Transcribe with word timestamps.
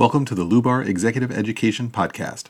Welcome 0.00 0.24
to 0.24 0.34
the 0.34 0.46
Lubar 0.46 0.82
Executive 0.86 1.30
Education 1.30 1.90
Podcast. 1.90 2.44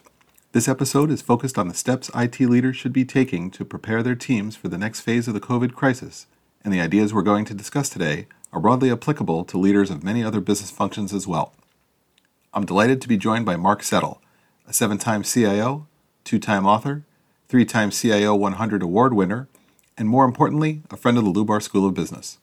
This 0.52 0.68
episode 0.68 1.10
is 1.10 1.20
focused 1.20 1.58
on 1.58 1.66
the 1.66 1.74
steps 1.74 2.08
IT 2.14 2.38
leaders 2.38 2.76
should 2.76 2.92
be 2.92 3.04
taking 3.04 3.50
to 3.50 3.64
prepare 3.64 4.04
their 4.04 4.14
teams 4.14 4.54
for 4.54 4.68
the 4.68 4.78
next 4.78 5.00
phase 5.00 5.26
of 5.26 5.34
the 5.34 5.40
COVID 5.40 5.74
crisis, 5.74 6.28
and 6.62 6.72
the 6.72 6.80
ideas 6.80 7.12
we're 7.12 7.22
going 7.22 7.44
to 7.46 7.52
discuss 7.52 7.88
today 7.88 8.28
are 8.52 8.60
broadly 8.60 8.88
applicable 8.92 9.44
to 9.46 9.58
leaders 9.58 9.90
of 9.90 10.04
many 10.04 10.22
other 10.22 10.40
business 10.40 10.70
functions 10.70 11.12
as 11.12 11.26
well. 11.26 11.52
I'm 12.54 12.64
delighted 12.64 13.02
to 13.02 13.08
be 13.08 13.16
joined 13.16 13.46
by 13.46 13.56
Mark 13.56 13.82
Settle, 13.82 14.22
a 14.68 14.72
seven 14.72 14.96
time 14.96 15.24
CIO, 15.24 15.88
two 16.22 16.38
time 16.38 16.66
author, 16.66 17.02
three 17.48 17.64
time 17.64 17.90
CIO 17.90 18.32
100 18.32 18.80
award 18.80 19.12
winner, 19.12 19.48
and 19.98 20.08
more 20.08 20.24
importantly, 20.24 20.82
a 20.88 20.96
friend 20.96 21.18
of 21.18 21.24
the 21.24 21.32
Lubar 21.32 21.60
School 21.60 21.84
of 21.84 21.94
Business. 21.94 22.38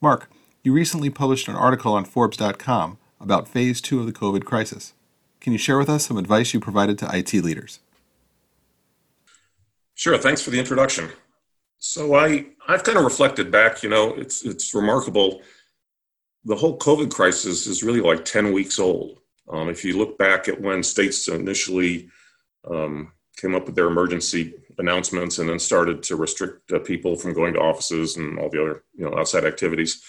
Mark, 0.00 0.28
you 0.64 0.72
recently 0.72 1.08
published 1.08 1.46
an 1.46 1.54
article 1.54 1.92
on 1.92 2.04
Forbes.com 2.04 2.98
about 3.20 3.48
phase 3.48 3.80
two 3.80 4.00
of 4.00 4.06
the 4.06 4.12
COVID 4.12 4.44
crisis. 4.44 4.92
Can 5.40 5.52
you 5.52 5.58
share 5.58 5.78
with 5.78 5.88
us 5.88 6.06
some 6.06 6.16
advice 6.16 6.52
you 6.52 6.60
provided 6.60 6.98
to 6.98 7.16
IT 7.16 7.32
leaders? 7.34 7.80
Sure. 9.94 10.18
Thanks 10.18 10.42
for 10.42 10.50
the 10.50 10.58
introduction. 10.58 11.08
So 11.78 12.14
I 12.14 12.46
I've 12.68 12.84
kind 12.84 12.98
of 12.98 13.04
reflected 13.04 13.50
back. 13.50 13.82
You 13.82 13.88
know, 13.88 14.14
it's 14.14 14.44
it's 14.44 14.74
remarkable. 14.74 15.42
The 16.44 16.56
whole 16.56 16.78
COVID 16.78 17.12
crisis 17.12 17.66
is 17.66 17.82
really 17.82 18.00
like 18.00 18.24
ten 18.24 18.52
weeks 18.52 18.78
old. 18.78 19.20
Um, 19.48 19.68
if 19.68 19.84
you 19.84 19.96
look 19.96 20.18
back 20.18 20.48
at 20.48 20.60
when 20.60 20.82
states 20.82 21.28
initially 21.28 22.08
um, 22.68 23.12
came 23.36 23.54
up 23.54 23.66
with 23.66 23.76
their 23.76 23.86
emergency 23.86 24.54
announcements 24.78 25.38
and 25.38 25.48
then 25.48 25.58
started 25.58 26.02
to 26.02 26.16
restrict 26.16 26.72
uh, 26.72 26.78
people 26.80 27.16
from 27.16 27.32
going 27.32 27.54
to 27.54 27.60
offices 27.60 28.16
and 28.16 28.38
all 28.38 28.50
the 28.50 28.60
other 28.60 28.84
you 28.94 29.08
know 29.08 29.16
outside 29.16 29.44
activities, 29.44 30.02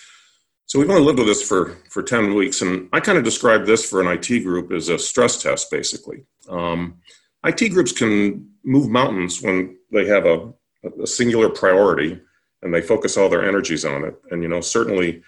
so 0.67 0.79
we've 0.79 0.89
only 0.89 1.01
lived 1.01 1.19
with 1.19 1.27
this 1.27 1.41
for, 1.41 1.77
for 1.89 2.03
10 2.03 2.35
weeks, 2.35 2.61
and 2.61 2.89
I 2.91 2.99
kind 2.99 3.17
of 3.17 3.23
describe 3.23 3.65
this 3.65 3.89
for 3.89 4.01
an 4.01 4.07
IT 4.07 4.43
group 4.43 4.73
as 4.73 4.89
a 4.89 4.99
stress 4.99 5.41
test, 5.41 5.71
basically. 5.71 6.25
Um, 6.49 6.97
IT 7.45 7.69
groups 7.69 7.93
can 7.93 8.49
move 8.65 8.89
mountains 8.89 9.41
when 9.41 9.77
they 9.93 10.05
have 10.07 10.25
a, 10.25 10.53
a 11.01 11.07
singular 11.07 11.49
priority 11.49 12.19
and 12.61 12.73
they 12.73 12.81
focus 12.81 13.15
all 13.15 13.29
their 13.29 13.47
energies 13.47 13.85
on 13.85 14.03
it. 14.03 14.21
And, 14.29 14.43
you 14.43 14.49
know, 14.49 14.59
certainly 14.59 15.23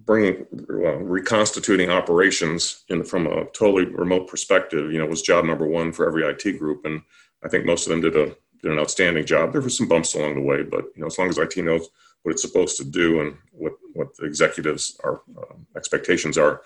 bringing, 0.00 0.44
well, 0.68 0.96
reconstituting 0.96 1.90
operations 1.90 2.82
in, 2.88 3.04
from 3.04 3.28
a 3.28 3.44
totally 3.52 3.84
remote 3.84 4.26
perspective, 4.26 4.90
you 4.90 4.98
know, 4.98 5.06
was 5.06 5.22
job 5.22 5.44
number 5.44 5.68
one 5.68 5.92
for 5.92 6.04
every 6.04 6.24
IT 6.24 6.58
group. 6.58 6.84
And 6.84 7.02
I 7.44 7.48
think 7.48 7.64
most 7.64 7.86
of 7.86 7.90
them 7.90 8.00
did, 8.00 8.16
a, 8.16 8.34
did 8.60 8.72
an 8.72 8.80
outstanding 8.80 9.24
job. 9.24 9.52
There 9.52 9.60
were 9.60 9.68
some 9.68 9.86
bumps 9.86 10.14
along 10.14 10.34
the 10.34 10.40
way, 10.40 10.64
but, 10.64 10.86
you 10.96 11.02
know, 11.02 11.06
as 11.06 11.16
long 11.16 11.28
as 11.28 11.38
IT 11.38 11.56
knows 11.58 11.88
what 12.22 12.32
it's 12.32 12.42
supposed 12.42 12.76
to 12.76 12.84
do 12.84 13.20
and 13.20 13.36
what, 13.52 13.72
what 13.94 14.16
the 14.16 14.24
executives 14.24 14.98
are 15.04 15.22
uh, 15.36 15.54
expectations 15.76 16.38
are, 16.38 16.62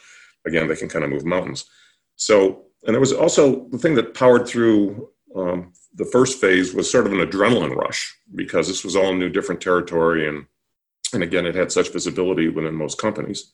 again, 0.46 0.68
they 0.68 0.76
can 0.76 0.88
kind 0.88 1.04
of 1.04 1.10
move 1.10 1.24
mountains. 1.24 1.64
So, 2.16 2.64
and 2.86 2.94
there 2.94 3.00
was 3.00 3.12
also 3.12 3.66
the 3.70 3.78
thing 3.78 3.94
that 3.94 4.14
powered 4.14 4.46
through 4.46 5.10
um, 5.34 5.72
the 5.94 6.04
first 6.04 6.40
phase 6.40 6.74
was 6.74 6.90
sort 6.90 7.06
of 7.06 7.12
an 7.12 7.26
adrenaline 7.26 7.74
rush 7.74 8.16
because 8.34 8.68
this 8.68 8.84
was 8.84 8.96
all 8.96 9.14
new, 9.14 9.28
different 9.28 9.60
territory, 9.60 10.28
and 10.28 10.46
and 11.12 11.22
again, 11.22 11.46
it 11.46 11.54
had 11.54 11.70
such 11.70 11.92
visibility 11.92 12.48
within 12.48 12.74
most 12.74 12.98
companies. 12.98 13.52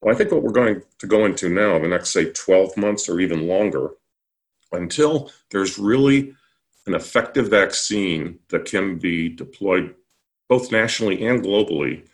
Well, 0.00 0.14
I 0.14 0.18
think 0.18 0.30
what 0.30 0.42
we're 0.42 0.52
going 0.52 0.82
to 0.98 1.06
go 1.06 1.24
into 1.26 1.48
now, 1.48 1.78
the 1.78 1.88
next 1.88 2.10
say 2.10 2.32
12 2.32 2.76
months 2.76 3.08
or 3.08 3.20
even 3.20 3.48
longer, 3.48 3.90
until 4.72 5.30
there's 5.50 5.78
really 5.78 6.34
an 6.86 6.94
effective 6.94 7.48
vaccine 7.48 8.38
that 8.48 8.64
can 8.64 8.98
be 8.98 9.28
deployed 9.28 9.94
both 10.52 10.70
nationally 10.70 11.26
and 11.26 11.42
globally, 11.42 12.06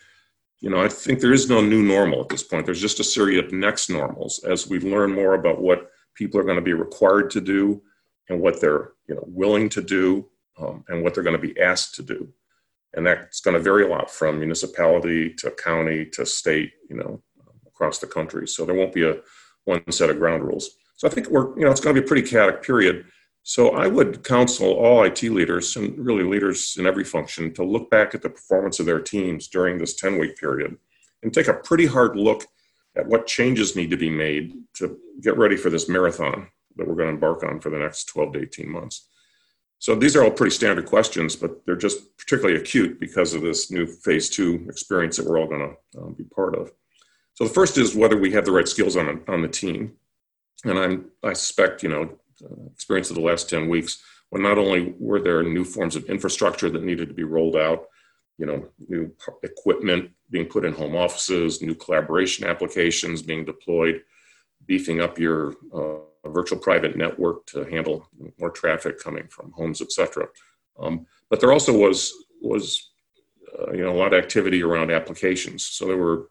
you 0.61 0.69
know, 0.69 0.81
I 0.81 0.87
think 0.87 1.19
there 1.19 1.33
is 1.33 1.49
no 1.49 1.59
new 1.59 1.83
normal 1.83 2.21
at 2.21 2.29
this 2.29 2.41
point. 2.41 2.65
There's 2.65 2.79
just 2.79 3.01
a 3.01 3.03
series 3.03 3.39
of 3.39 3.51
next 3.51 3.89
normals 3.89 4.39
as 4.45 4.65
we 4.65 4.79
learn 4.79 5.13
more 5.13 5.33
about 5.33 5.61
what 5.61 5.89
people 6.15 6.39
are 6.39 6.45
going 6.45 6.55
to 6.55 6.69
be 6.71 6.71
required 6.85 7.29
to 7.31 7.41
do 7.41 7.81
and 8.29 8.39
what 8.39 8.61
they're 8.61 8.93
you 9.09 9.15
know 9.15 9.25
willing 9.27 9.67
to 9.75 9.81
do 9.81 10.29
um, 10.57 10.85
and 10.87 11.03
what 11.03 11.13
they're 11.13 11.29
going 11.29 11.41
to 11.41 11.47
be 11.49 11.59
asked 11.59 11.95
to 11.95 12.01
do. 12.01 12.29
And 12.93 13.05
that's 13.05 13.41
going 13.41 13.57
to 13.57 13.67
vary 13.69 13.83
a 13.83 13.89
lot 13.89 14.09
from 14.09 14.39
municipality 14.39 15.33
to 15.39 15.51
county 15.51 16.05
to 16.13 16.25
state, 16.25 16.71
you 16.89 16.95
know, 16.95 17.21
across 17.67 17.99
the 17.99 18.07
country. 18.07 18.47
So 18.47 18.63
there 18.63 18.79
won't 18.79 18.93
be 18.93 19.05
a 19.05 19.17
one 19.65 19.83
set 19.91 20.09
of 20.09 20.17
ground 20.17 20.45
rules. 20.45 20.77
So 20.95 21.09
I 21.09 21.11
think 21.11 21.27
we're, 21.27 21.49
you 21.57 21.65
know, 21.65 21.71
it's 21.71 21.81
going 21.81 21.93
to 21.93 22.01
be 22.01 22.05
a 22.05 22.07
pretty 22.07 22.25
chaotic 22.25 22.63
period. 22.63 23.05
So 23.43 23.71
I 23.71 23.87
would 23.87 24.23
counsel 24.23 24.73
all 24.73 25.03
IT 25.03 25.23
leaders 25.23 25.75
and 25.75 25.97
really 25.97 26.23
leaders 26.23 26.75
in 26.77 26.85
every 26.85 27.03
function 27.03 27.53
to 27.55 27.63
look 27.63 27.89
back 27.89 28.13
at 28.13 28.21
the 28.21 28.29
performance 28.29 28.79
of 28.79 28.85
their 28.85 28.99
teams 28.99 29.47
during 29.47 29.77
this 29.77 29.95
10 29.95 30.19
week 30.19 30.37
period 30.37 30.77
and 31.23 31.33
take 31.33 31.47
a 31.47 31.53
pretty 31.53 31.85
hard 31.85 32.15
look 32.15 32.45
at 32.95 33.07
what 33.07 33.27
changes 33.27 33.75
need 33.75 33.89
to 33.89 33.97
be 33.97 34.09
made 34.09 34.53
to 34.75 34.97
get 35.21 35.37
ready 35.37 35.55
for 35.55 35.69
this 35.69 35.89
marathon 35.89 36.47
that 36.75 36.87
we're 36.87 36.95
going 36.95 37.07
to 37.07 37.13
embark 37.13 37.43
on 37.43 37.59
for 37.59 37.69
the 37.69 37.79
next 37.79 38.05
12 38.05 38.33
to 38.33 38.41
18 38.41 38.69
months. 38.69 39.07
So 39.79 39.95
these 39.95 40.15
are 40.15 40.23
all 40.23 40.31
pretty 40.31 40.53
standard 40.53 40.85
questions, 40.85 41.35
but 41.35 41.65
they're 41.65 41.75
just 41.75 42.17
particularly 42.17 42.59
acute 42.59 42.99
because 42.99 43.33
of 43.33 43.41
this 43.41 43.71
new 43.71 43.85
phase 43.87 44.29
two 44.29 44.65
experience 44.67 45.17
that 45.17 45.25
we're 45.25 45.39
all 45.39 45.47
going 45.47 45.75
to 45.93 46.01
um, 46.01 46.13
be 46.13 46.25
part 46.25 46.55
of. 46.55 46.71
So 47.35 47.45
the 47.45 47.53
first 47.53 47.77
is 47.77 47.95
whether 47.95 48.17
we 48.17 48.31
have 48.33 48.43
the 48.43 48.51
right 48.51 48.67
skills 48.67 48.97
on, 48.97 49.21
on 49.29 49.41
the 49.41 49.47
team. 49.47 49.93
And 50.65 50.77
I'm, 50.77 51.05
I 51.23 51.31
suspect, 51.31 51.83
you 51.83 51.89
know, 51.89 52.09
experience 52.73 53.09
of 53.09 53.15
the 53.15 53.21
last 53.21 53.49
10 53.49 53.69
weeks 53.69 54.01
when 54.29 54.43
not 54.43 54.57
only 54.57 54.93
were 54.99 55.19
there 55.19 55.43
new 55.43 55.63
forms 55.63 55.95
of 55.95 56.05
infrastructure 56.05 56.69
that 56.69 56.83
needed 56.83 57.07
to 57.07 57.13
be 57.13 57.23
rolled 57.23 57.55
out, 57.55 57.85
you 58.37 58.45
know, 58.45 58.67
new 58.87 59.11
equipment 59.43 60.11
being 60.29 60.45
put 60.45 60.65
in 60.65 60.73
home 60.73 60.95
offices, 60.95 61.61
new 61.61 61.75
collaboration 61.75 62.45
applications 62.45 63.21
being 63.21 63.43
deployed, 63.43 64.01
beefing 64.65 65.01
up 65.01 65.17
your 65.17 65.55
uh, 65.73 66.29
virtual 66.29 66.59
private 66.59 66.95
network 66.95 67.45
to 67.47 67.63
handle 67.65 68.07
more 68.39 68.51
traffic 68.51 68.99
coming 68.99 69.27
from 69.27 69.51
homes, 69.51 69.81
etc. 69.81 70.27
Um, 70.79 71.05
but 71.29 71.39
there 71.39 71.51
also 71.51 71.77
was 71.77 72.13
was 72.41 72.91
uh, 73.57 73.71
you 73.71 73.83
know 73.83 73.91
a 73.91 73.97
lot 73.97 74.13
of 74.13 74.23
activity 74.23 74.63
around 74.63 74.91
applications. 74.91 75.65
So 75.65 75.85
there 75.85 75.97
were 75.97 76.29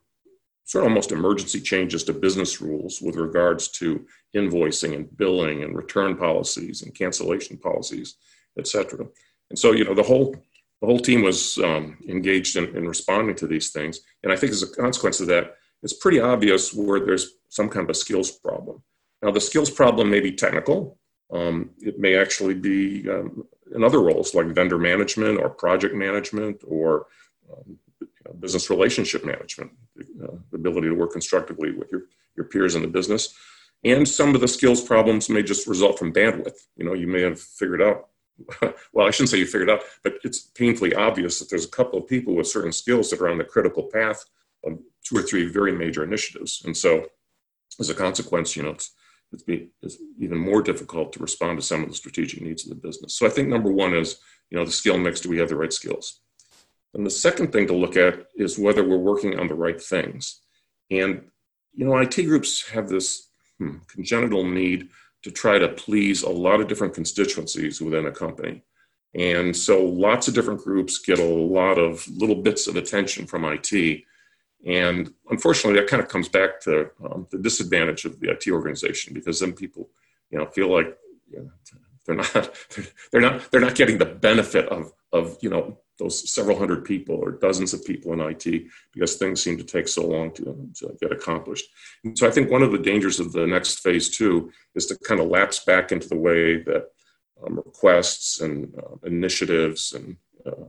sort 0.68 0.84
of 0.84 0.90
almost 0.90 1.12
emergency 1.12 1.60
changes 1.60 2.04
to 2.04 2.12
business 2.12 2.60
rules 2.60 3.00
with 3.00 3.16
regards 3.16 3.68
to 3.68 4.04
invoicing 4.36 4.94
and 4.94 5.16
billing 5.16 5.62
and 5.64 5.74
return 5.74 6.14
policies 6.14 6.82
and 6.82 6.94
cancellation 6.94 7.56
policies, 7.56 8.16
et 8.58 8.68
cetera. 8.68 9.06
And 9.48 9.58
so, 9.58 9.72
you 9.72 9.84
know, 9.84 9.94
the 9.94 10.02
whole 10.02 10.36
the 10.80 10.86
whole 10.86 11.00
team 11.00 11.22
was 11.22 11.58
um, 11.58 11.96
engaged 12.06 12.54
in, 12.56 12.64
in, 12.76 12.86
responding 12.86 13.34
to 13.36 13.48
these 13.48 13.70
things. 13.70 14.00
And 14.22 14.32
I 14.32 14.36
think 14.36 14.52
as 14.52 14.62
a 14.62 14.76
consequence 14.84 15.18
of 15.18 15.26
that, 15.26 15.54
it's 15.82 15.94
pretty 15.94 16.20
obvious 16.20 16.72
where 16.72 17.00
there's 17.00 17.32
some 17.48 17.68
kind 17.68 17.82
of 17.82 17.90
a 17.90 17.94
skills 17.94 18.30
problem. 18.30 18.80
Now, 19.22 19.32
the 19.32 19.40
skills 19.40 19.70
problem 19.70 20.08
may 20.08 20.20
be 20.20 20.30
technical. 20.32 20.98
Um, 21.32 21.70
it 21.80 21.98
may 21.98 22.14
actually 22.16 22.54
be 22.54 23.08
um, 23.10 23.42
in 23.74 23.82
other 23.82 24.00
roles 24.00 24.36
like 24.36 24.46
vendor 24.54 24.78
management 24.78 25.40
or 25.40 25.48
project 25.48 25.96
management 25.96 26.62
or 26.64 27.06
um, 27.50 27.76
business 28.34 28.70
relationship 28.70 29.24
management, 29.24 29.70
uh, 30.22 30.36
the 30.50 30.56
ability 30.56 30.88
to 30.88 30.94
work 30.94 31.12
constructively 31.12 31.72
with 31.72 31.90
your, 31.90 32.02
your 32.36 32.46
peers 32.46 32.74
in 32.74 32.82
the 32.82 32.88
business. 32.88 33.34
And 33.84 34.08
some 34.08 34.34
of 34.34 34.40
the 34.40 34.48
skills 34.48 34.82
problems 34.82 35.28
may 35.28 35.42
just 35.42 35.66
result 35.66 35.98
from 35.98 36.12
bandwidth. 36.12 36.58
You 36.76 36.84
know, 36.84 36.94
you 36.94 37.06
may 37.06 37.22
have 37.22 37.40
figured 37.40 37.82
out, 37.82 38.08
well, 38.92 39.06
I 39.06 39.10
shouldn't 39.10 39.30
say 39.30 39.38
you 39.38 39.46
figured 39.46 39.70
out, 39.70 39.82
but 40.02 40.14
it's 40.24 40.40
painfully 40.40 40.94
obvious 40.94 41.38
that 41.38 41.48
there's 41.50 41.64
a 41.64 41.70
couple 41.70 41.98
of 41.98 42.08
people 42.08 42.34
with 42.34 42.46
certain 42.46 42.72
skills 42.72 43.10
that 43.10 43.20
are 43.20 43.28
on 43.28 43.38
the 43.38 43.44
critical 43.44 43.84
path 43.84 44.24
of 44.64 44.78
two 45.04 45.16
or 45.16 45.22
three 45.22 45.46
very 45.46 45.72
major 45.72 46.02
initiatives. 46.02 46.62
And 46.64 46.76
so 46.76 47.06
as 47.78 47.90
a 47.90 47.94
consequence, 47.94 48.56
you 48.56 48.64
know, 48.64 48.70
it's, 48.70 48.92
it's, 49.32 49.42
be, 49.42 49.68
it's 49.82 49.98
even 50.18 50.38
more 50.38 50.62
difficult 50.62 51.12
to 51.12 51.20
respond 51.20 51.58
to 51.58 51.66
some 51.66 51.82
of 51.82 51.88
the 51.88 51.94
strategic 51.94 52.40
needs 52.40 52.64
of 52.64 52.70
the 52.70 52.86
business. 52.86 53.14
So 53.14 53.26
I 53.26 53.30
think 53.30 53.48
number 53.48 53.70
one 53.70 53.94
is, 53.94 54.18
you 54.50 54.58
know, 54.58 54.64
the 54.64 54.72
skill 54.72 54.98
mix, 54.98 55.20
do 55.20 55.28
we 55.28 55.38
have 55.38 55.48
the 55.48 55.56
right 55.56 55.72
skills? 55.72 56.20
And 56.94 57.04
the 57.04 57.10
second 57.10 57.52
thing 57.52 57.66
to 57.66 57.74
look 57.74 57.96
at 57.96 58.26
is 58.36 58.58
whether 58.58 58.84
we're 58.84 58.96
working 58.96 59.38
on 59.38 59.48
the 59.48 59.54
right 59.54 59.80
things. 59.80 60.40
And, 60.90 61.22
you 61.74 61.84
know, 61.84 61.96
IT 61.98 62.16
groups 62.24 62.68
have 62.70 62.88
this 62.88 63.28
hmm, 63.58 63.76
congenital 63.88 64.44
need 64.44 64.88
to 65.22 65.30
try 65.30 65.58
to 65.58 65.68
please 65.68 66.22
a 66.22 66.30
lot 66.30 66.60
of 66.60 66.68
different 66.68 66.94
constituencies 66.94 67.80
within 67.80 68.06
a 68.06 68.12
company. 68.12 68.62
And 69.14 69.56
so 69.56 69.84
lots 69.84 70.28
of 70.28 70.34
different 70.34 70.62
groups 70.62 70.98
get 70.98 71.18
a 71.18 71.24
lot 71.24 71.78
of 71.78 72.06
little 72.08 72.36
bits 72.36 72.66
of 72.66 72.76
attention 72.76 73.26
from 73.26 73.44
IT. 73.44 74.02
And 74.66 75.12
unfortunately, 75.30 75.80
that 75.80 75.88
kind 75.88 76.02
of 76.02 76.08
comes 76.08 76.28
back 76.28 76.60
to 76.62 76.90
um, 77.04 77.26
the 77.30 77.38
disadvantage 77.38 78.04
of 78.04 78.20
the 78.20 78.30
IT 78.30 78.48
organization 78.48 79.14
because 79.14 79.40
then 79.40 79.52
people, 79.52 79.88
you 80.30 80.38
know, 80.38 80.46
feel 80.46 80.70
like 80.70 80.96
you 81.30 81.38
know, 81.40 81.50
they're 82.06 82.16
not 82.16 82.50
they're 83.12 83.20
not 83.20 83.50
they're 83.50 83.60
not 83.60 83.74
getting 83.74 83.98
the 83.98 84.04
benefit 84.04 84.66
of 84.66 84.92
of 85.12 85.38
you 85.40 85.50
know 85.50 85.78
those 85.98 86.32
several 86.32 86.58
hundred 86.58 86.84
people 86.84 87.16
or 87.16 87.32
dozens 87.32 87.74
of 87.74 87.84
people 87.84 88.12
in 88.12 88.20
IT 88.20 88.64
because 88.92 89.16
things 89.16 89.42
seem 89.42 89.56
to 89.58 89.64
take 89.64 89.88
so 89.88 90.06
long 90.06 90.32
to, 90.32 90.70
to 90.76 90.96
get 91.00 91.12
accomplished. 91.12 91.66
And 92.04 92.16
so 92.16 92.26
I 92.26 92.30
think 92.30 92.50
one 92.50 92.62
of 92.62 92.72
the 92.72 92.78
dangers 92.78 93.20
of 93.20 93.32
the 93.32 93.46
next 93.46 93.80
phase 93.80 94.08
two 94.08 94.50
is 94.74 94.86
to 94.86 94.98
kind 94.98 95.20
of 95.20 95.28
lapse 95.28 95.64
back 95.64 95.90
into 95.92 96.08
the 96.08 96.16
way 96.16 96.62
that 96.62 96.90
um, 97.44 97.56
requests 97.56 98.40
and 98.40 98.72
uh, 98.78 98.96
initiatives 99.06 99.92
and 99.92 100.16
uh, 100.46 100.66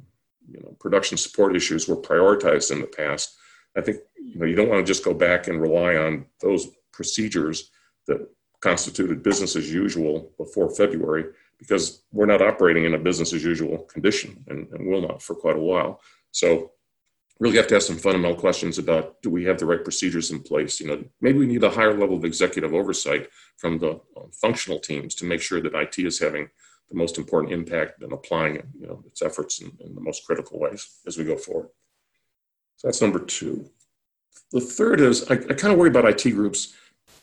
you 0.52 0.60
know 0.62 0.76
production 0.80 1.18
support 1.18 1.56
issues 1.56 1.88
were 1.88 1.98
prioritized 1.98 2.72
in 2.72 2.82
the 2.82 2.88
past. 2.88 3.36
I 3.78 3.82
think 3.82 3.98
you 4.18 4.40
know 4.40 4.46
you 4.46 4.56
don't 4.56 4.70
want 4.70 4.86
to 4.86 4.92
just 4.92 5.06
go 5.06 5.14
back 5.14 5.48
and 5.48 5.62
rely 5.62 5.96
on 5.96 6.26
those 6.42 6.68
procedures 6.92 7.72
that 8.08 8.28
constituted 8.62 9.24
business 9.24 9.56
as 9.56 9.72
usual 9.72 10.32
before 10.38 10.74
February 10.76 11.26
because 11.60 12.04
we're 12.12 12.26
not 12.26 12.42
operating 12.42 12.86
in 12.86 12.94
a 12.94 12.98
business 12.98 13.34
as 13.34 13.44
usual 13.44 13.80
condition 13.80 14.44
and, 14.48 14.68
and 14.72 14.88
will 14.88 15.02
not 15.02 15.22
for 15.22 15.36
quite 15.36 15.58
a 15.58 15.62
while. 15.62 16.02
So 16.32 16.72
really 17.40 17.58
have 17.58 17.68
to 17.68 17.76
ask 17.76 17.88
some 17.88 17.98
fundamental 17.98 18.38
questions 18.38 18.78
about 18.78 19.22
do 19.22 19.30
we 19.30 19.46
have 19.46 19.58
the 19.58 19.66
right 19.66 19.84
procedures 19.84 20.32
in 20.32 20.42
place? 20.42 20.80
You 20.80 20.88
know, 20.88 21.04
maybe 21.22 21.40
we 21.40 21.48
need 21.48 21.64
a 21.64 21.70
higher 21.70 21.98
level 21.98 22.18
of 22.18 22.26
executive 22.26 22.74
oversight 22.74 23.30
from 23.58 23.80
the 23.80 23.92
uh, 23.92 24.28
functional 24.42 24.80
teams 24.80 25.16
to 25.16 25.26
make 25.26 25.42
sure 25.42 25.62
that 25.62 25.76
IT 25.76 26.00
is 26.00 26.20
having 26.20 26.50
the 26.90 26.98
most 26.98 27.18
important 27.18 27.54
impact 27.54 28.02
and 28.02 28.12
applying 28.12 28.56
it, 28.56 28.66
you 28.78 28.88
know, 28.88 29.04
its 29.06 29.22
efforts 29.22 29.62
in, 29.62 29.72
in 29.80 29.96
the 29.96 30.02
most 30.02 30.26
critical 30.26 30.60
ways 30.60 31.00
as 31.08 31.18
we 31.18 31.24
go 31.24 31.38
forward. 31.38 31.70
So 32.78 32.88
that's 32.88 33.02
number 33.02 33.20
two. 33.20 33.70
The 34.52 34.62
third 34.62 35.00
is 35.00 35.30
I, 35.30 35.36
I 35.36 35.54
kind 35.54 35.72
of 35.72 35.78
worry 35.78 35.90
about 35.90 36.06
IT 36.06 36.32
groups 36.32 36.74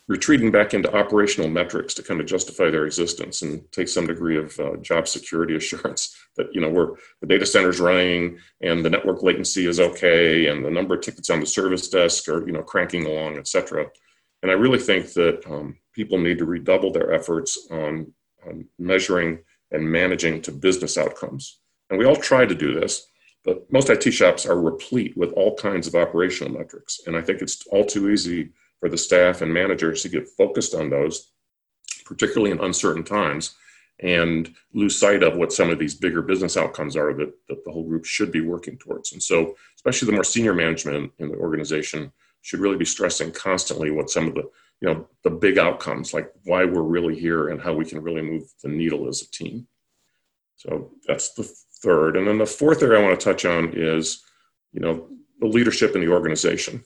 retreating 0.07 0.51
back 0.51 0.73
into 0.73 0.95
operational 0.95 1.49
metrics 1.49 1.93
to 1.93 2.03
kind 2.03 2.21
of 2.21 2.25
justify 2.25 2.69
their 2.69 2.85
existence 2.85 3.41
and 3.41 3.61
take 3.71 3.89
some 3.89 4.07
degree 4.07 4.37
of 4.37 4.57
uh, 4.59 4.77
job 4.77 5.07
security 5.07 5.55
assurance 5.57 6.15
that 6.37 6.53
you 6.53 6.61
know 6.61 6.69
we're 6.69 6.91
the 7.21 7.27
data 7.27 7.45
center's 7.45 7.79
running 7.79 8.37
and 8.61 8.83
the 8.83 8.89
network 8.89 9.21
latency 9.21 9.65
is 9.65 9.79
okay 9.79 10.47
and 10.47 10.63
the 10.63 10.71
number 10.71 10.95
of 10.95 11.01
tickets 11.01 11.29
on 11.29 11.39
the 11.39 11.45
service 11.45 11.89
desk 11.89 12.27
are 12.29 12.45
you 12.45 12.53
know 12.53 12.63
cranking 12.63 13.05
along 13.05 13.37
et 13.37 13.47
cetera. 13.47 13.85
And 14.43 14.51
i 14.51 14.53
really 14.53 14.79
think 14.79 15.13
that 15.13 15.45
um, 15.49 15.77
people 15.93 16.17
need 16.17 16.37
to 16.37 16.45
redouble 16.45 16.91
their 16.91 17.11
efforts 17.11 17.67
on, 17.71 18.13
on 18.47 18.65
measuring 18.79 19.39
and 19.71 19.91
managing 19.91 20.41
to 20.43 20.51
business 20.51 20.97
outcomes. 20.97 21.59
And 21.89 21.99
we 21.99 22.05
all 22.05 22.15
try 22.15 22.45
to 22.45 22.55
do 22.55 22.73
this 22.73 23.07
but 23.43 23.71
most 23.71 23.89
it 23.89 24.11
shops 24.11 24.45
are 24.45 24.59
replete 24.59 25.15
with 25.15 25.31
all 25.31 25.55
kinds 25.55 25.87
of 25.87 25.95
operational 25.95 26.51
metrics 26.51 26.99
and 27.07 27.15
i 27.15 27.21
think 27.21 27.41
it's 27.41 27.65
all 27.67 27.85
too 27.85 28.09
easy 28.09 28.49
for 28.79 28.89
the 28.89 28.97
staff 28.97 29.41
and 29.41 29.53
managers 29.53 30.01
to 30.03 30.09
get 30.09 30.27
focused 30.29 30.75
on 30.75 30.89
those, 30.89 31.31
particularly 32.05 32.51
in 32.51 32.59
uncertain 32.59 33.03
times, 33.03 33.55
and 33.99 34.53
lose 34.73 34.99
sight 34.99 35.23
of 35.23 35.37
what 35.37 35.51
some 35.51 35.69
of 35.69 35.79
these 35.79 35.95
bigger 35.95 36.21
business 36.21 36.55
outcomes 36.55 36.95
are 36.95 37.13
that, 37.13 37.33
that 37.49 37.63
the 37.65 37.71
whole 37.71 37.87
group 37.87 38.05
should 38.05 38.31
be 38.31 38.41
working 38.41 38.77
towards. 38.77 39.13
And 39.13 39.21
so, 39.21 39.55
especially 39.75 40.07
the 40.07 40.11
more 40.13 40.23
senior 40.23 40.53
management 40.53 41.11
in 41.17 41.29
the 41.29 41.37
organization 41.37 42.11
should 42.41 42.59
really 42.59 42.77
be 42.77 42.85
stressing 42.85 43.31
constantly 43.31 43.91
what 43.91 44.09
some 44.09 44.27
of 44.27 44.35
the 44.35 44.43
you 44.79 44.87
know 44.87 45.07
the 45.23 45.29
big 45.29 45.57
outcomes 45.57 46.13
like 46.13 46.31
why 46.43 46.63
we're 46.63 46.83
really 46.83 47.17
here 47.17 47.49
and 47.49 47.59
how 47.59 47.73
we 47.73 47.83
can 47.83 48.01
really 48.01 48.21
move 48.21 48.43
the 48.61 48.69
needle 48.69 49.07
as 49.07 49.21
a 49.21 49.31
team. 49.31 49.67
So 50.55 50.91
that's 51.07 51.33
the 51.33 51.43
third. 51.81 52.15
And 52.15 52.27
then 52.27 52.37
the 52.37 52.45
fourth 52.45 52.81
area 52.83 52.99
i 52.99 53.03
want 53.03 53.19
to 53.19 53.23
touch 53.23 53.45
on 53.45 53.73
is 53.73 54.23
you 54.73 54.79
know 54.79 55.09
the 55.39 55.47
leadership 55.47 55.95
in 55.95 56.01
the 56.01 56.11
organization 56.11 56.83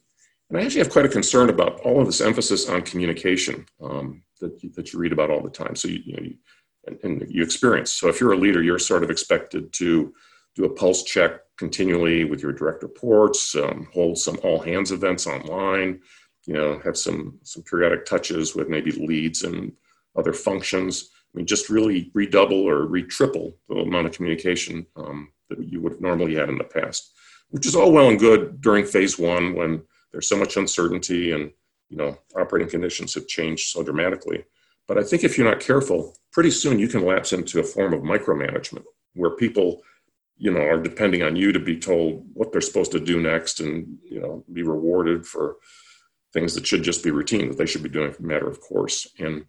and 0.51 0.59
I 0.59 0.65
actually 0.65 0.79
have 0.79 0.91
quite 0.91 1.05
a 1.05 1.09
concern 1.09 1.49
about 1.49 1.79
all 1.79 2.01
of 2.01 2.07
this 2.07 2.19
emphasis 2.19 2.67
on 2.67 2.81
communication 2.81 3.65
um, 3.81 4.21
that, 4.41 4.61
you, 4.61 4.69
that 4.71 4.91
you 4.91 4.99
read 4.99 5.13
about 5.13 5.29
all 5.29 5.41
the 5.41 5.49
time. 5.49 5.77
So 5.77 5.87
you, 5.87 6.01
you 6.05 6.13
know, 6.13 6.23
you, 6.23 6.35
and, 6.87 6.99
and, 7.03 7.31
you 7.31 7.41
experience. 7.41 7.93
So 7.93 8.09
if 8.09 8.19
you're 8.19 8.33
a 8.33 8.37
leader, 8.37 8.61
you're 8.61 8.77
sort 8.77 9.03
of 9.03 9.09
expected 9.09 9.71
to 9.73 10.13
do 10.57 10.65
a 10.65 10.69
pulse 10.69 11.03
check 11.03 11.39
continually 11.57 12.25
with 12.25 12.43
your 12.43 12.51
direct 12.51 12.83
reports, 12.83 13.55
um, 13.55 13.87
hold 13.93 14.17
some 14.17 14.37
all 14.43 14.59
hands 14.59 14.91
events 14.91 15.25
online, 15.25 16.01
you 16.45 16.53
know, 16.53 16.79
have 16.83 16.97
some 16.97 17.39
some 17.43 17.63
periodic 17.63 18.05
touches 18.05 18.53
with 18.53 18.67
maybe 18.67 18.91
leads 18.91 19.43
and 19.43 19.71
other 20.17 20.33
functions. 20.33 21.11
I 21.33 21.37
mean, 21.37 21.45
just 21.45 21.69
really 21.69 22.11
redouble 22.13 22.67
or 22.67 22.87
retriple 22.87 23.53
the 23.69 23.75
amount 23.75 24.07
of 24.07 24.11
communication 24.11 24.85
um, 24.97 25.29
that 25.49 25.63
you 25.63 25.79
would 25.79 25.93
have 25.93 26.01
normally 26.01 26.35
had 26.35 26.49
in 26.49 26.57
the 26.57 26.65
past, 26.65 27.13
which 27.51 27.65
is 27.65 27.75
all 27.75 27.93
well 27.93 28.09
and 28.09 28.19
good 28.19 28.59
during 28.59 28.85
phase 28.85 29.17
one 29.17 29.55
when 29.55 29.83
there's 30.11 30.29
so 30.29 30.37
much 30.37 30.57
uncertainty 30.57 31.31
and 31.31 31.51
you 31.89 31.97
know 31.97 32.17
operating 32.35 32.69
conditions 32.69 33.13
have 33.13 33.27
changed 33.27 33.69
so 33.69 33.83
dramatically. 33.83 34.43
But 34.87 34.97
i 34.97 35.03
think 35.03 35.23
if 35.23 35.37
you're 35.37 35.49
not 35.49 35.59
careful 35.59 36.17
pretty 36.31 36.51
soon 36.51 36.79
you 36.79 36.87
can 36.87 37.05
lapse 37.05 37.33
into 37.33 37.59
a 37.59 37.63
form 37.63 37.93
of 37.93 38.01
micromanagement 38.01 38.83
where 39.13 39.31
people 39.31 39.81
you 40.37 40.51
know 40.51 40.61
are 40.61 40.81
depending 40.81 41.21
on 41.21 41.35
you 41.35 41.51
to 41.51 41.59
be 41.59 41.77
told 41.77 42.25
what 42.33 42.51
they're 42.51 42.61
supposed 42.61 42.91
to 42.91 42.99
do 42.99 43.21
next 43.21 43.59
and 43.59 43.99
you 44.03 44.19
know 44.19 44.43
be 44.51 44.63
rewarded 44.63 45.25
for 45.25 45.57
things 46.33 46.55
that 46.55 46.65
should 46.65 46.83
just 46.83 47.03
be 47.03 47.11
routine 47.11 47.49
that 47.49 47.57
they 47.57 47.65
should 47.65 47.83
be 47.83 47.89
doing 47.89 48.13
a 48.17 48.21
matter 48.21 48.49
of 48.49 48.59
course. 48.59 49.07
And 49.19 49.45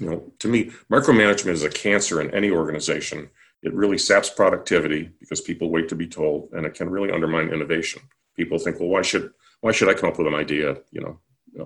you 0.00 0.10
know 0.10 0.32
to 0.38 0.48
me 0.48 0.72
micromanagement 0.90 1.52
is 1.52 1.62
a 1.62 1.70
cancer 1.70 2.20
in 2.20 2.34
any 2.34 2.50
organization. 2.50 3.28
It 3.62 3.74
really 3.74 3.98
saps 3.98 4.28
productivity 4.28 5.10
because 5.20 5.40
people 5.40 5.70
wait 5.70 5.88
to 5.88 5.94
be 5.94 6.06
told 6.06 6.50
and 6.52 6.66
it 6.66 6.74
can 6.74 6.90
really 6.90 7.10
undermine 7.10 7.48
innovation. 7.48 8.02
People 8.36 8.58
think 8.58 8.80
well 8.80 8.88
why 8.88 9.02
should 9.02 9.30
why 9.64 9.72
should 9.72 9.88
I 9.88 9.94
come 9.94 10.10
up 10.10 10.18
with 10.18 10.26
an 10.26 10.34
idea? 10.34 10.76
You 10.92 11.00
know, 11.00 11.20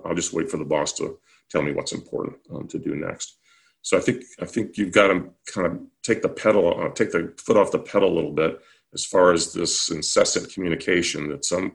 I'll 0.05 0.15
just 0.15 0.31
wait 0.31 0.49
for 0.49 0.55
the 0.55 0.63
boss 0.63 0.93
to 0.93 1.19
tell 1.51 1.61
me 1.61 1.73
what's 1.73 1.91
important 1.91 2.37
um, 2.49 2.65
to 2.69 2.79
do 2.79 2.95
next. 2.95 3.39
So 3.81 3.97
I 3.97 3.99
think 3.99 4.23
I 4.41 4.45
think 4.45 4.77
you've 4.77 4.93
got 4.93 5.07
to 5.07 5.25
kind 5.53 5.67
of 5.67 5.81
take 6.01 6.21
the 6.21 6.29
pedal, 6.29 6.81
uh, 6.81 6.91
take 6.91 7.11
the 7.11 7.33
foot 7.37 7.57
off 7.57 7.73
the 7.73 7.79
pedal 7.79 8.09
a 8.09 8.15
little 8.15 8.31
bit 8.31 8.61
as 8.93 9.03
far 9.03 9.33
as 9.33 9.51
this 9.51 9.91
incessant 9.91 10.53
communication 10.53 11.27
that 11.27 11.43
some 11.43 11.73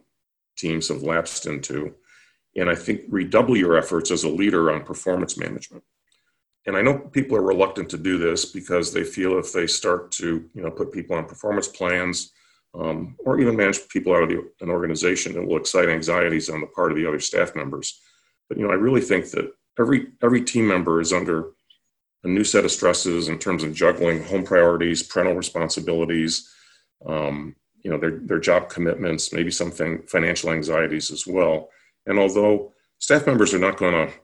teams 0.56 0.88
have 0.88 1.02
lapsed 1.02 1.44
into, 1.44 1.94
and 2.56 2.70
I 2.70 2.74
think 2.74 3.02
redouble 3.10 3.58
your 3.58 3.76
efforts 3.76 4.10
as 4.10 4.24
a 4.24 4.30
leader 4.30 4.72
on 4.72 4.82
performance 4.82 5.36
management. 5.36 5.84
And 6.66 6.74
I 6.74 6.80
know 6.80 7.00
people 7.00 7.36
are 7.36 7.42
reluctant 7.42 7.90
to 7.90 7.98
do 7.98 8.16
this 8.16 8.46
because 8.46 8.94
they 8.94 9.04
feel 9.04 9.38
if 9.38 9.52
they 9.52 9.66
start 9.66 10.10
to 10.12 10.48
you 10.54 10.62
know 10.62 10.70
put 10.70 10.90
people 10.90 11.16
on 11.16 11.26
performance 11.26 11.68
plans 11.68 12.32
um, 12.74 13.16
or 13.24 13.40
even 13.40 13.56
manage 13.56 13.88
people 13.88 14.14
out 14.14 14.24
of 14.24 14.28
the, 14.28 14.50
an 14.60 14.70
organization 14.70 15.32
that 15.34 15.44
will 15.44 15.56
excite 15.56 15.88
anxieties 15.88 16.50
on 16.50 16.60
the 16.60 16.66
part 16.66 16.90
of 16.90 16.96
the 16.96 17.06
other 17.06 17.20
staff 17.20 17.54
members. 17.54 18.00
But 18.48 18.58
you 18.58 18.66
know, 18.66 18.72
I 18.72 18.76
really 18.76 19.00
think 19.00 19.30
that 19.30 19.52
every 19.78 20.08
every 20.22 20.42
team 20.42 20.66
member 20.66 21.00
is 21.00 21.12
under 21.12 21.50
a 22.24 22.28
new 22.28 22.44
set 22.44 22.64
of 22.64 22.72
stresses 22.72 23.28
in 23.28 23.38
terms 23.38 23.62
of 23.62 23.74
juggling 23.74 24.24
home 24.24 24.44
priorities, 24.44 25.02
parental 25.02 25.34
responsibilities, 25.34 26.50
um, 27.06 27.54
you 27.82 27.90
know, 27.90 27.98
their 27.98 28.18
their 28.18 28.40
job 28.40 28.68
commitments, 28.68 29.32
maybe 29.32 29.50
some 29.50 29.70
financial 29.70 30.50
anxieties 30.50 31.10
as 31.10 31.26
well. 31.26 31.68
And 32.06 32.18
although 32.18 32.72
staff 32.98 33.26
members 33.26 33.54
are 33.54 33.58
not 33.58 33.76
going 33.76 34.08
to 34.08 34.14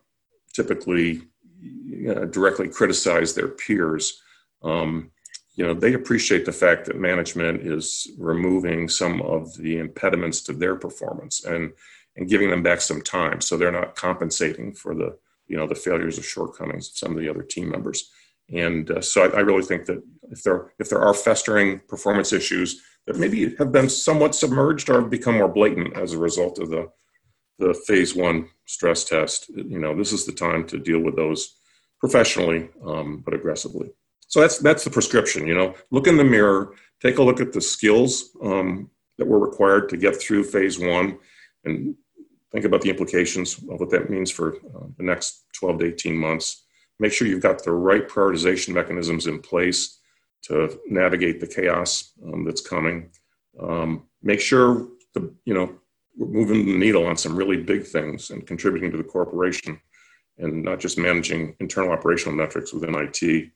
typically 0.52 1.22
you 1.62 2.14
know, 2.14 2.24
directly 2.24 2.68
criticize 2.68 3.34
their 3.34 3.48
peers, 3.48 4.20
um, 4.62 5.10
you 5.60 5.66
know 5.66 5.74
they 5.74 5.92
appreciate 5.92 6.46
the 6.46 6.52
fact 6.52 6.86
that 6.86 6.96
management 6.96 7.66
is 7.66 8.10
removing 8.16 8.88
some 8.88 9.20
of 9.20 9.54
the 9.58 9.76
impediments 9.76 10.40
to 10.40 10.54
their 10.54 10.74
performance 10.74 11.44
and 11.44 11.72
and 12.16 12.30
giving 12.30 12.48
them 12.48 12.62
back 12.62 12.80
some 12.80 13.02
time. 13.02 13.42
So 13.42 13.58
they're 13.58 13.70
not 13.70 13.94
compensating 13.94 14.72
for 14.72 14.94
the 14.94 15.18
you 15.48 15.58
know 15.58 15.66
the 15.66 15.74
failures 15.74 16.18
or 16.18 16.22
shortcomings 16.22 16.88
of 16.88 16.96
some 16.96 17.12
of 17.12 17.18
the 17.20 17.28
other 17.28 17.42
team 17.42 17.68
members. 17.68 18.10
And 18.50 18.90
uh, 18.90 19.02
so 19.02 19.26
I, 19.26 19.36
I, 19.36 19.40
really 19.40 19.62
think 19.62 19.84
that 19.84 20.02
if 20.30 20.42
there 20.44 20.72
if 20.78 20.88
there 20.88 21.02
are 21.02 21.12
festering 21.12 21.80
performance 21.88 22.32
issues 22.32 22.80
that 23.06 23.18
maybe 23.18 23.54
have 23.56 23.70
been 23.70 23.90
somewhat 23.90 24.34
submerged 24.34 24.88
or 24.88 25.02
become 25.02 25.34
more 25.34 25.54
blatant 25.58 25.94
as 25.94 26.14
a 26.14 26.18
result 26.18 26.58
of 26.58 26.70
the 26.70 26.88
the 27.58 27.74
phase 27.86 28.16
one 28.16 28.48
stress 28.64 29.04
test 29.04 29.50
you 29.50 29.78
know 29.78 29.94
this 29.94 30.10
is 30.10 30.24
the 30.24 30.32
time 30.32 30.66
to 30.66 30.78
deal 30.78 31.00
with 31.00 31.16
those 31.16 31.56
professionally 32.00 32.70
um, 32.86 33.22
but 33.22 33.34
aggressively 33.34 33.90
so 34.30 34.40
that's 34.40 34.58
that's 34.58 34.84
the 34.84 34.90
prescription. 34.90 35.46
You 35.46 35.54
know, 35.54 35.74
look 35.90 36.06
in 36.06 36.16
the 36.16 36.24
mirror, 36.24 36.74
take 37.02 37.18
a 37.18 37.22
look 37.22 37.40
at 37.40 37.52
the 37.52 37.60
skills 37.60 38.30
um, 38.42 38.88
that 39.18 39.26
were 39.26 39.40
required 39.40 39.88
to 39.90 39.96
get 39.96 40.20
through 40.20 40.44
phase 40.44 40.78
one, 40.78 41.18
and 41.64 41.96
think 42.52 42.64
about 42.64 42.80
the 42.80 42.90
implications 42.90 43.58
of 43.68 43.80
what 43.80 43.90
that 43.90 44.08
means 44.08 44.30
for 44.30 44.56
uh, 44.56 44.86
the 44.96 45.02
next 45.02 45.44
12 45.54 45.80
to 45.80 45.86
18 45.86 46.16
months. 46.16 46.64
Make 47.00 47.12
sure 47.12 47.26
you've 47.26 47.42
got 47.42 47.64
the 47.64 47.72
right 47.72 48.08
prioritization 48.08 48.72
mechanisms 48.72 49.26
in 49.26 49.40
place 49.40 49.98
to 50.42 50.78
navigate 50.88 51.40
the 51.40 51.46
chaos 51.46 52.12
um, 52.24 52.44
that's 52.44 52.60
coming. 52.60 53.10
Um, 53.60 54.06
make 54.22 54.40
sure 54.40 54.86
the 55.12 55.34
you 55.44 55.54
know 55.54 55.74
we're 56.16 56.28
moving 56.28 56.66
the 56.66 56.78
needle 56.78 57.04
on 57.04 57.16
some 57.16 57.34
really 57.34 57.56
big 57.56 57.84
things 57.84 58.30
and 58.30 58.46
contributing 58.46 58.92
to 58.92 58.96
the 58.96 59.02
corporation, 59.02 59.80
and 60.38 60.62
not 60.62 60.78
just 60.78 60.98
managing 60.98 61.56
internal 61.58 61.90
operational 61.90 62.36
metrics 62.36 62.72
within 62.72 62.94
IT 62.94 63.50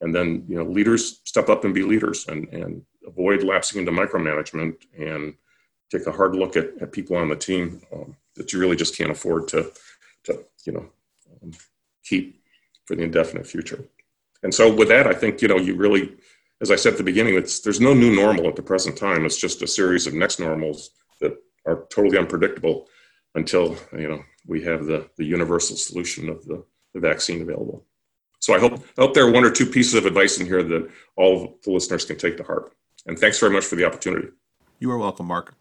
and 0.00 0.14
then 0.14 0.44
you 0.48 0.56
know 0.56 0.64
leaders 0.64 1.20
step 1.24 1.48
up 1.48 1.64
and 1.64 1.74
be 1.74 1.82
leaders 1.82 2.26
and, 2.28 2.48
and 2.48 2.82
avoid 3.06 3.42
lapsing 3.42 3.80
into 3.80 3.92
micromanagement 3.92 4.76
and 4.98 5.34
take 5.90 6.06
a 6.06 6.12
hard 6.12 6.34
look 6.34 6.56
at, 6.56 6.70
at 6.80 6.92
people 6.92 7.16
on 7.16 7.28
the 7.28 7.36
team 7.36 7.80
um, 7.92 8.16
that 8.36 8.52
you 8.52 8.60
really 8.60 8.76
just 8.76 8.96
can't 8.96 9.10
afford 9.10 9.48
to 9.48 9.72
to 10.24 10.44
you 10.64 10.72
know 10.72 10.86
um, 11.42 11.50
keep 12.04 12.40
for 12.84 12.96
the 12.96 13.02
indefinite 13.02 13.46
future. 13.46 13.84
And 14.42 14.54
so 14.54 14.72
with 14.72 14.88
that 14.88 15.06
i 15.06 15.14
think 15.14 15.42
you 15.42 15.48
know 15.48 15.56
you 15.56 15.74
really 15.74 16.16
as 16.60 16.70
i 16.70 16.76
said 16.76 16.92
at 16.92 16.98
the 16.98 17.04
beginning 17.04 17.34
it's 17.34 17.60
there's 17.60 17.80
no 17.80 17.94
new 17.94 18.14
normal 18.14 18.48
at 18.48 18.56
the 18.56 18.62
present 18.62 18.96
time. 18.96 19.24
It's 19.24 19.40
just 19.40 19.62
a 19.62 19.66
series 19.66 20.06
of 20.06 20.14
next 20.14 20.38
normals 20.38 20.90
that 21.20 21.36
are 21.66 21.86
totally 21.90 22.18
unpredictable 22.18 22.88
until 23.34 23.76
you 23.92 24.08
know 24.08 24.22
we 24.46 24.62
have 24.62 24.86
the 24.86 25.08
the 25.16 25.24
universal 25.24 25.76
solution 25.76 26.28
of 26.28 26.44
the, 26.44 26.64
the 26.94 27.00
vaccine 27.00 27.42
available 27.42 27.84
so 28.40 28.54
I 28.54 28.58
hope, 28.58 28.84
I 28.96 29.02
hope 29.02 29.14
there 29.14 29.26
are 29.26 29.30
one 29.30 29.44
or 29.44 29.50
two 29.50 29.66
pieces 29.66 29.94
of 29.94 30.06
advice 30.06 30.38
in 30.38 30.46
here 30.46 30.62
that 30.62 30.90
all 31.16 31.58
the 31.64 31.70
listeners 31.70 32.04
can 32.04 32.16
take 32.16 32.36
to 32.36 32.44
heart. 32.44 32.72
And 33.06 33.18
thanks 33.18 33.38
very 33.38 33.52
much 33.52 33.64
for 33.64 33.76
the 33.76 33.84
opportunity. 33.84 34.28
You 34.78 34.90
are 34.90 34.98
welcome, 34.98 35.26
Mark. 35.26 35.54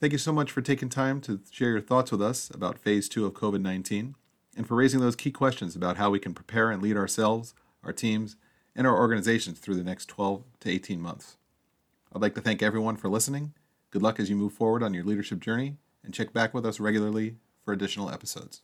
Thank 0.00 0.12
you 0.12 0.18
so 0.18 0.32
much 0.32 0.50
for 0.50 0.62
taking 0.62 0.88
time 0.88 1.20
to 1.22 1.40
share 1.50 1.70
your 1.70 1.80
thoughts 1.80 2.10
with 2.10 2.22
us 2.22 2.50
about 2.50 2.78
phase 2.78 3.08
two 3.08 3.26
of 3.26 3.34
COVID 3.34 3.60
19 3.60 4.14
and 4.56 4.66
for 4.66 4.74
raising 4.74 5.00
those 5.00 5.16
key 5.16 5.30
questions 5.30 5.76
about 5.76 5.96
how 5.96 6.10
we 6.10 6.18
can 6.18 6.34
prepare 6.34 6.70
and 6.70 6.82
lead 6.82 6.96
ourselves, 6.96 7.54
our 7.84 7.92
teams, 7.92 8.36
and 8.74 8.86
our 8.86 8.96
organizations 8.96 9.58
through 9.58 9.76
the 9.76 9.84
next 9.84 10.06
12 10.06 10.42
to 10.60 10.70
18 10.70 11.00
months. 11.00 11.36
I'd 12.14 12.22
like 12.22 12.34
to 12.34 12.40
thank 12.40 12.62
everyone 12.62 12.96
for 12.96 13.08
listening. 13.08 13.54
Good 13.90 14.02
luck 14.02 14.18
as 14.18 14.28
you 14.28 14.36
move 14.36 14.52
forward 14.52 14.82
on 14.82 14.94
your 14.94 15.04
leadership 15.04 15.40
journey, 15.40 15.76
and 16.04 16.12
check 16.12 16.32
back 16.32 16.52
with 16.52 16.66
us 16.66 16.80
regularly 16.80 17.36
for 17.64 17.72
additional 17.72 18.10
episodes. 18.10 18.62